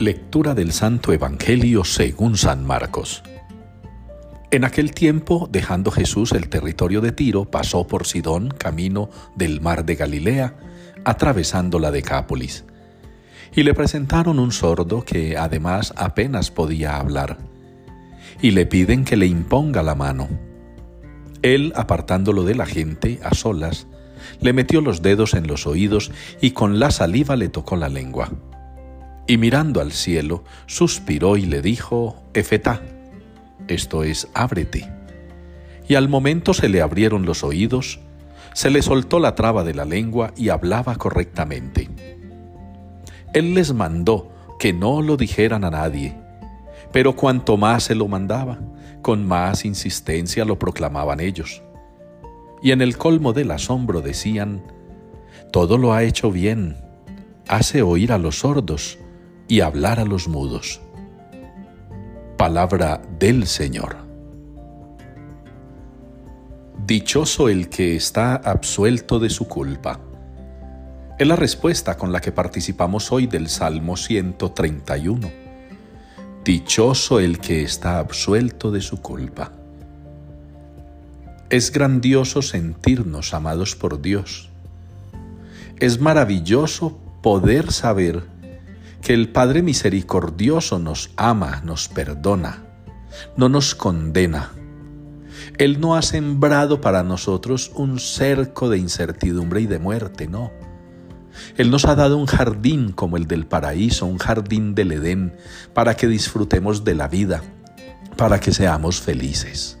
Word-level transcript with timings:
Lectura 0.00 0.54
del 0.54 0.72
Santo 0.72 1.12
Evangelio 1.12 1.84
según 1.84 2.38
San 2.38 2.64
Marcos. 2.64 3.22
En 4.50 4.64
aquel 4.64 4.92
tiempo, 4.92 5.46
dejando 5.52 5.90
Jesús 5.90 6.32
el 6.32 6.48
territorio 6.48 7.02
de 7.02 7.12
Tiro, 7.12 7.44
pasó 7.44 7.86
por 7.86 8.06
Sidón, 8.06 8.48
camino 8.48 9.10
del 9.36 9.60
mar 9.60 9.84
de 9.84 9.96
Galilea, 9.96 10.56
atravesando 11.04 11.78
la 11.78 11.90
Decápolis. 11.90 12.64
Y 13.54 13.62
le 13.62 13.74
presentaron 13.74 14.38
un 14.38 14.52
sordo 14.52 15.04
que 15.04 15.36
además 15.36 15.92
apenas 15.98 16.50
podía 16.50 16.96
hablar. 16.96 17.36
Y 18.40 18.52
le 18.52 18.64
piden 18.64 19.04
que 19.04 19.16
le 19.16 19.26
imponga 19.26 19.82
la 19.82 19.94
mano. 19.94 20.30
Él, 21.42 21.74
apartándolo 21.76 22.44
de 22.44 22.54
la 22.54 22.64
gente, 22.64 23.20
a 23.22 23.34
solas, 23.34 23.86
le 24.40 24.54
metió 24.54 24.80
los 24.80 25.02
dedos 25.02 25.34
en 25.34 25.46
los 25.46 25.66
oídos 25.66 26.10
y 26.40 26.52
con 26.52 26.80
la 26.80 26.90
saliva 26.90 27.36
le 27.36 27.50
tocó 27.50 27.76
la 27.76 27.90
lengua 27.90 28.30
y 29.30 29.38
mirando 29.38 29.80
al 29.80 29.92
cielo, 29.92 30.42
suspiró 30.66 31.36
y 31.36 31.46
le 31.46 31.62
dijo, 31.62 32.20
Efetá, 32.34 32.82
esto 33.68 34.02
es, 34.02 34.26
ábrete. 34.34 34.92
Y 35.86 35.94
al 35.94 36.08
momento 36.08 36.52
se 36.52 36.68
le 36.68 36.82
abrieron 36.82 37.24
los 37.24 37.44
oídos, 37.44 38.00
se 38.54 38.70
le 38.70 38.82
soltó 38.82 39.20
la 39.20 39.36
traba 39.36 39.62
de 39.62 39.72
la 39.72 39.84
lengua 39.84 40.32
y 40.36 40.48
hablaba 40.48 40.96
correctamente. 40.96 41.88
Él 43.32 43.54
les 43.54 43.72
mandó 43.72 44.32
que 44.58 44.72
no 44.72 45.00
lo 45.00 45.16
dijeran 45.16 45.62
a 45.62 45.70
nadie, 45.70 46.16
pero 46.90 47.14
cuanto 47.14 47.56
más 47.56 47.84
se 47.84 47.94
lo 47.94 48.08
mandaba, 48.08 48.58
con 49.00 49.24
más 49.24 49.64
insistencia 49.64 50.44
lo 50.44 50.58
proclamaban 50.58 51.20
ellos. 51.20 51.62
Y 52.64 52.72
en 52.72 52.80
el 52.80 52.98
colmo 52.98 53.32
del 53.32 53.52
asombro 53.52 54.00
decían, 54.00 54.60
todo 55.52 55.78
lo 55.78 55.92
ha 55.92 56.02
hecho 56.02 56.32
bien, 56.32 56.78
hace 57.46 57.82
oír 57.82 58.10
a 58.10 58.18
los 58.18 58.40
sordos, 58.40 58.98
y 59.50 59.62
hablar 59.62 59.98
a 59.98 60.04
los 60.04 60.28
mudos. 60.28 60.80
Palabra 62.38 63.02
del 63.18 63.48
Señor. 63.48 63.96
Dichoso 66.86 67.48
el 67.48 67.68
que 67.68 67.96
está 67.96 68.36
absuelto 68.36 69.18
de 69.18 69.28
su 69.28 69.48
culpa. 69.48 69.98
Es 71.18 71.26
la 71.26 71.34
respuesta 71.34 71.96
con 71.96 72.12
la 72.12 72.20
que 72.20 72.30
participamos 72.30 73.10
hoy 73.10 73.26
del 73.26 73.48
Salmo 73.48 73.96
131. 73.96 75.32
Dichoso 76.44 77.18
el 77.18 77.40
que 77.40 77.64
está 77.64 77.98
absuelto 77.98 78.70
de 78.70 78.80
su 78.80 79.02
culpa. 79.02 79.52
Es 81.50 81.72
grandioso 81.72 82.40
sentirnos 82.40 83.34
amados 83.34 83.74
por 83.74 84.00
Dios. 84.00 84.48
Es 85.80 86.00
maravilloso 86.00 87.00
poder 87.20 87.72
saber 87.72 88.39
que 89.10 89.14
el 89.14 89.30
Padre 89.30 89.60
Misericordioso 89.62 90.78
nos 90.78 91.10
ama, 91.16 91.62
nos 91.64 91.88
perdona, 91.88 92.62
no 93.36 93.48
nos 93.48 93.74
condena. 93.74 94.52
Él 95.58 95.80
no 95.80 95.96
ha 95.96 96.02
sembrado 96.02 96.80
para 96.80 97.02
nosotros 97.02 97.72
un 97.74 97.98
cerco 97.98 98.68
de 98.68 98.78
incertidumbre 98.78 99.62
y 99.62 99.66
de 99.66 99.80
muerte, 99.80 100.28
no. 100.28 100.52
Él 101.56 101.72
nos 101.72 101.86
ha 101.86 101.96
dado 101.96 102.18
un 102.18 102.26
jardín 102.26 102.92
como 102.92 103.16
el 103.16 103.26
del 103.26 103.48
paraíso, 103.48 104.06
un 104.06 104.18
jardín 104.18 104.76
del 104.76 104.92
Edén, 104.92 105.34
para 105.74 105.96
que 105.96 106.06
disfrutemos 106.06 106.84
de 106.84 106.94
la 106.94 107.08
vida, 107.08 107.42
para 108.16 108.38
que 108.38 108.52
seamos 108.52 109.00
felices. 109.00 109.76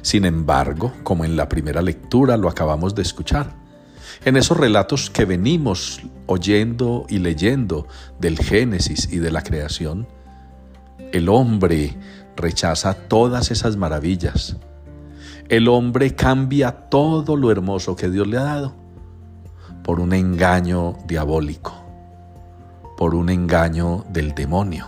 Sin 0.00 0.24
embargo, 0.24 0.92
como 1.04 1.24
en 1.24 1.36
la 1.36 1.48
primera 1.48 1.80
lectura 1.80 2.36
lo 2.36 2.48
acabamos 2.48 2.96
de 2.96 3.02
escuchar, 3.02 3.61
en 4.24 4.36
esos 4.36 4.56
relatos 4.56 5.10
que 5.10 5.24
venimos 5.24 6.00
oyendo 6.26 7.06
y 7.08 7.18
leyendo 7.18 7.86
del 8.18 8.38
Génesis 8.38 9.08
y 9.12 9.18
de 9.18 9.30
la 9.30 9.42
creación, 9.42 10.06
el 11.12 11.28
hombre 11.28 11.96
rechaza 12.36 12.94
todas 12.94 13.50
esas 13.50 13.76
maravillas. 13.76 14.56
El 15.48 15.68
hombre 15.68 16.14
cambia 16.14 16.88
todo 16.88 17.36
lo 17.36 17.50
hermoso 17.50 17.96
que 17.96 18.08
Dios 18.08 18.26
le 18.26 18.38
ha 18.38 18.44
dado 18.44 18.74
por 19.82 20.00
un 20.00 20.12
engaño 20.12 20.96
diabólico, 21.06 21.74
por 22.96 23.14
un 23.14 23.28
engaño 23.28 24.04
del 24.10 24.34
demonio, 24.34 24.86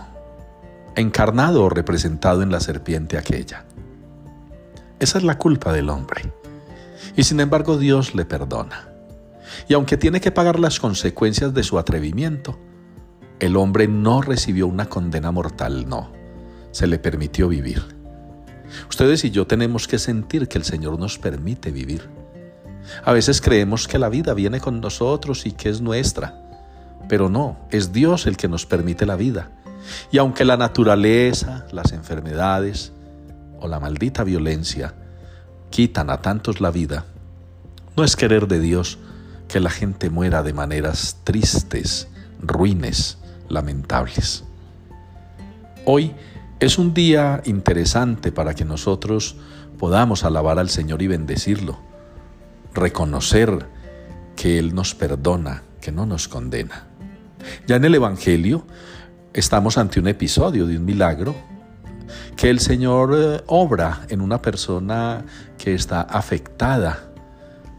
encarnado 0.95 1.63
o 1.63 1.69
representado 1.69 2.41
en 2.41 2.51
la 2.51 2.61
serpiente 2.61 3.17
aquella. 3.17 3.65
Esa 4.99 5.17
es 5.17 5.23
la 5.23 5.37
culpa 5.37 5.73
del 5.73 5.89
hombre. 5.89 6.33
Y 7.15 7.23
sin 7.23 7.41
embargo 7.41 7.77
Dios 7.77 8.15
le 8.15 8.25
perdona. 8.25 8.94
Y 9.67 9.73
aunque 9.73 9.97
tiene 9.97 10.21
que 10.21 10.31
pagar 10.31 10.59
las 10.59 10.79
consecuencias 10.79 11.53
de 11.53 11.63
su 11.63 11.77
atrevimiento, 11.77 12.59
el 13.39 13.57
hombre 13.57 13.87
no 13.87 14.21
recibió 14.21 14.67
una 14.67 14.87
condena 14.87 15.31
mortal, 15.31 15.87
no. 15.87 16.11
Se 16.71 16.87
le 16.87 16.99
permitió 16.99 17.47
vivir. 17.47 17.83
Ustedes 18.89 19.23
y 19.23 19.31
yo 19.31 19.47
tenemos 19.47 19.87
que 19.87 19.99
sentir 19.99 20.47
que 20.47 20.57
el 20.57 20.63
Señor 20.63 20.99
nos 20.99 21.17
permite 21.17 21.71
vivir. 21.71 22.09
A 23.03 23.13
veces 23.13 23.41
creemos 23.41 23.87
que 23.87 23.99
la 23.99 24.09
vida 24.09 24.33
viene 24.33 24.59
con 24.59 24.79
nosotros 24.79 25.45
y 25.45 25.51
que 25.51 25.69
es 25.69 25.81
nuestra, 25.81 26.41
pero 27.09 27.29
no, 27.29 27.57
es 27.71 27.91
Dios 27.91 28.27
el 28.27 28.37
que 28.37 28.47
nos 28.47 28.65
permite 28.65 29.05
la 29.05 29.15
vida. 29.15 29.51
Y 30.11 30.17
aunque 30.17 30.45
la 30.45 30.57
naturaleza, 30.57 31.65
las 31.71 31.91
enfermedades 31.93 32.91
o 33.59 33.67
la 33.67 33.79
maldita 33.79 34.23
violencia 34.23 34.93
quitan 35.69 36.09
a 36.09 36.21
tantos 36.21 36.61
la 36.61 36.71
vida, 36.71 37.05
no 37.95 38.03
es 38.03 38.15
querer 38.15 38.47
de 38.47 38.59
Dios 38.59 38.97
que 39.55 39.61
la 39.61 39.69
gente 39.69 40.09
muera 40.09 40.43
de 40.43 40.51
maneras 40.51 41.21
tristes, 41.23 42.09
ruines, 42.41 43.19
lamentables. 43.47 44.43
Hoy 45.85 46.13
es 46.59 46.77
un 46.77 46.93
día 46.93 47.41
interesante 47.45 48.33
para 48.33 48.53
que 48.53 48.65
nosotros 48.65 49.37
podamos 49.79 50.25
alabar 50.25 50.59
al 50.59 50.69
Señor 50.69 51.01
y 51.01 51.07
bendecirlo, 51.07 51.79
reconocer 52.73 53.65
que 54.35 54.59
Él 54.59 54.75
nos 54.75 54.93
perdona, 54.93 55.63
que 55.79 55.93
no 55.93 56.05
nos 56.05 56.27
condena. 56.27 56.87
Ya 57.65 57.77
en 57.77 57.85
el 57.85 57.95
Evangelio 57.95 58.65
estamos 59.33 59.77
ante 59.77 60.01
un 60.01 60.09
episodio 60.09 60.67
de 60.67 60.75
un 60.75 60.83
milagro 60.83 61.33
que 62.35 62.49
el 62.49 62.59
Señor 62.59 63.15
eh, 63.17 63.41
obra 63.47 64.05
en 64.09 64.19
una 64.19 64.41
persona 64.41 65.23
que 65.57 65.73
está 65.73 66.01
afectada 66.01 67.09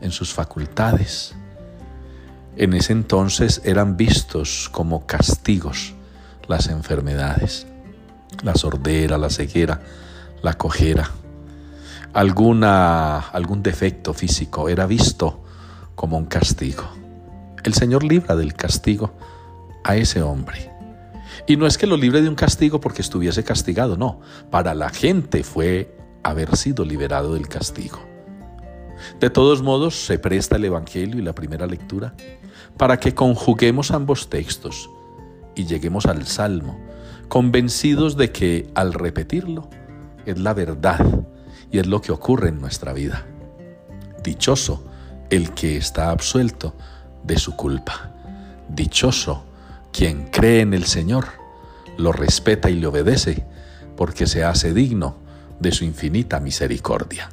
en 0.01 0.11
sus 0.11 0.33
facultades, 0.33 1.35
en 2.57 2.73
ese 2.73 2.93
entonces 2.93 3.61
eran 3.65 3.97
vistos 3.97 4.69
como 4.73 5.07
castigos 5.07 5.95
las 6.49 6.69
enfermedades, 6.69 7.67
la 8.43 8.55
sordera, 8.55 9.19
la 9.19 9.31
ceguera, 9.31 9.83
la 10.43 10.55
cojera. 10.55 11.11
Alguna, 12.13 13.19
algún 13.19 13.63
defecto 13.63 14.15
físico 14.15 14.69
era 14.69 14.87
visto 14.87 15.45
como 15.95 16.17
un 16.17 16.27
castigo. 16.27 16.85
El 17.63 17.75
Señor 17.75 18.05
libra 18.05 18.37
del 18.37 18.55
castigo 18.55 19.13
a 19.85 19.97
ese 19.97 20.23
hombre. 20.23 20.71
Y 21.47 21.57
no 21.57 21.67
es 21.67 21.77
que 21.77 21.87
lo 21.87 21.97
libre 21.97 22.23
de 22.23 22.29
un 22.29 22.35
castigo 22.35 22.81
porque 22.81 23.03
estuviese 23.03 23.45
castigado, 23.45 23.97
no. 23.97 24.21
Para 24.51 24.75
la 24.75 24.89
gente 24.89 25.43
fue 25.43 25.95
haber 26.23 26.57
sido 26.57 26.85
liberado 26.85 27.35
del 27.35 27.49
castigo. 27.49 28.16
De 29.21 29.31
todos 29.31 29.63
modos, 29.63 30.07
se 30.07 30.19
presta 30.19 30.57
el 30.57 30.65
Evangelio 30.65 31.19
y 31.19 31.23
la 31.23 31.35
primera 31.35 31.67
lectura 31.67 32.15
para 32.77 32.99
que 32.99 33.15
conjuguemos 33.15 33.91
ambos 33.91 34.29
textos 34.29 34.91
y 35.55 35.65
lleguemos 35.65 36.07
al 36.07 36.27
Salmo, 36.27 36.79
convencidos 37.29 38.17
de 38.17 38.31
que 38.31 38.71
al 38.75 38.93
repetirlo 38.93 39.69
es 40.27 40.39
la 40.39 40.53
verdad 40.53 41.05
y 41.71 41.79
es 41.79 41.87
lo 41.87 42.01
que 42.01 42.13
ocurre 42.13 42.51
en 42.51 42.61
nuestra 42.61 42.93
vida. 42.93 43.27
Dichoso 44.23 44.85
el 45.31 45.53
que 45.53 45.77
está 45.77 46.11
absuelto 46.11 46.75
de 47.25 47.39
su 47.39 47.57
culpa. 47.57 48.13
Dichoso 48.69 49.45
quien 49.93 50.27
cree 50.27 50.61
en 50.61 50.75
el 50.75 50.85
Señor, 50.85 51.27
lo 51.97 52.13
respeta 52.13 52.69
y 52.69 52.75
le 52.75 52.87
obedece, 52.87 53.47
porque 53.97 54.27
se 54.27 54.45
hace 54.45 54.75
digno 54.75 55.17
de 55.59 55.73
su 55.73 55.85
infinita 55.85 56.39
misericordia. 56.39 57.31